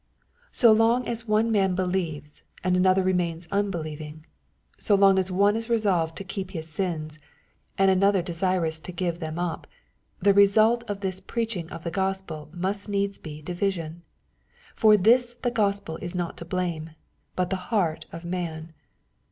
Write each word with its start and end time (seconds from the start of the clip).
So 0.51 0.71
long 0.71 1.07
as 1.07 1.27
one 1.27 1.51
man 1.51 1.75
believes^ 1.75 2.41
and 2.63 2.75
another 2.75 3.03
remains 3.03 3.47
unbelieving— 3.51 4.25
so 4.79 4.95
long 4.95 5.19
as 5.19 5.29
one 5.29 5.55
is 5.55 5.69
resolved 5.69 6.15
to 6.17 6.23
keep 6.23 6.49
his 6.49 6.67
sins, 6.67 7.19
and 7.77 7.91
another 7.91 8.23
desirous 8.23 8.79
to 8.79 8.91
give 8.91 9.19
them 9.19 9.37
up, 9.37 9.67
the 10.19 10.33
result 10.33 10.83
of 10.89 11.01
the 11.01 11.21
preaching 11.27 11.69
of 11.69 11.83
the 11.83 11.91
Gospel 11.91 12.49
must 12.51 12.89
needs 12.89 13.19
be 13.19 13.43
division. 13.43 14.01
Foi 14.73 14.97
this 14.97 15.35
the 15.35 15.51
Gospel 15.51 15.97
is 15.97 16.15
not 16.15 16.35
to 16.37 16.45
blame, 16.45 16.95
but 17.35 17.51
the 17.51 17.69
heart 17.69 18.07
of 18.11 18.25
man. 18.25 18.73